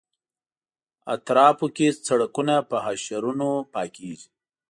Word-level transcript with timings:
اطرافونو 1.15 1.73
کې 1.75 1.87
سړکونه 2.07 2.55
په 2.69 2.77
حشرونو 2.85 3.49
پاکېږي. 3.73 4.29